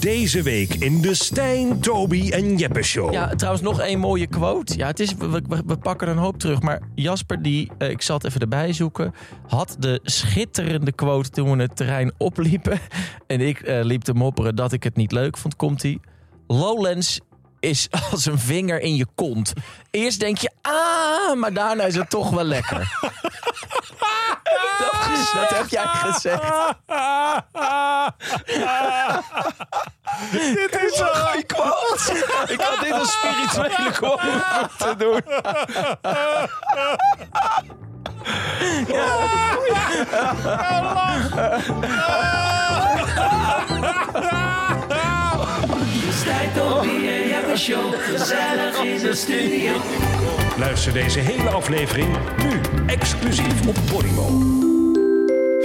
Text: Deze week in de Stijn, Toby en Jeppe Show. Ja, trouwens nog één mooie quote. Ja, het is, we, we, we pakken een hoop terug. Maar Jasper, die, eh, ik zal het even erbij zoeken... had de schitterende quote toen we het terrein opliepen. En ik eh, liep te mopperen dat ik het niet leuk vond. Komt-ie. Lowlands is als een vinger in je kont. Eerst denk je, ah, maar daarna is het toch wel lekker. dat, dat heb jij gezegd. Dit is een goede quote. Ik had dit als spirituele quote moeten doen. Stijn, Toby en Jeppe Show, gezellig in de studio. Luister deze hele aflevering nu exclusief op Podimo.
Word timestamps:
Deze 0.00 0.42
week 0.42 0.74
in 0.74 1.00
de 1.00 1.14
Stijn, 1.14 1.80
Toby 1.80 2.30
en 2.30 2.56
Jeppe 2.56 2.82
Show. 2.82 3.12
Ja, 3.12 3.34
trouwens 3.34 3.62
nog 3.64 3.80
één 3.80 3.98
mooie 3.98 4.26
quote. 4.26 4.76
Ja, 4.76 4.86
het 4.86 5.00
is, 5.00 5.14
we, 5.14 5.28
we, 5.30 5.62
we 5.66 5.76
pakken 5.76 6.08
een 6.08 6.16
hoop 6.16 6.38
terug. 6.38 6.60
Maar 6.60 6.80
Jasper, 6.94 7.42
die, 7.42 7.70
eh, 7.78 7.90
ik 7.90 8.02
zal 8.02 8.16
het 8.16 8.26
even 8.26 8.40
erbij 8.40 8.72
zoeken... 8.72 9.14
had 9.46 9.76
de 9.78 10.00
schitterende 10.02 10.92
quote 10.92 11.30
toen 11.30 11.56
we 11.56 11.62
het 11.62 11.76
terrein 11.76 12.12
opliepen. 12.18 12.80
En 13.26 13.40
ik 13.40 13.60
eh, 13.60 13.84
liep 13.84 14.02
te 14.02 14.12
mopperen 14.12 14.54
dat 14.54 14.72
ik 14.72 14.82
het 14.82 14.96
niet 14.96 15.12
leuk 15.12 15.36
vond. 15.36 15.56
Komt-ie. 15.56 16.00
Lowlands 16.46 17.20
is 17.60 17.88
als 18.10 18.26
een 18.26 18.38
vinger 18.38 18.80
in 18.80 18.96
je 18.96 19.06
kont. 19.14 19.52
Eerst 19.90 20.20
denk 20.20 20.38
je, 20.38 20.50
ah, 20.62 21.34
maar 21.38 21.52
daarna 21.52 21.84
is 21.84 21.96
het 21.96 22.10
toch 22.10 22.30
wel 22.30 22.44
lekker. 22.44 22.78
dat, 24.78 25.32
dat 25.34 25.50
heb 25.58 25.68
jij 25.68 25.84
gezegd. 25.86 26.74
Dit 30.30 30.78
is 30.92 30.98
een 30.98 31.06
goede 31.06 31.44
quote. 31.46 32.24
Ik 32.52 32.60
had 32.60 32.80
dit 32.82 32.92
als 32.92 33.12
spirituele 33.12 33.90
quote 34.00 34.42
moeten 34.60 34.98
doen. 34.98 35.20
Stijn, 46.12 46.52
Toby 46.54 46.88
en 46.88 47.28
Jeppe 47.28 47.56
Show, 47.56 47.94
gezellig 47.94 48.82
in 48.82 48.98
de 48.98 49.14
studio. 49.14 49.72
Luister 50.58 50.92
deze 50.92 51.18
hele 51.18 51.50
aflevering 51.50 52.16
nu 52.42 52.60
exclusief 52.86 53.66
op 53.66 53.76
Podimo. 53.92 54.74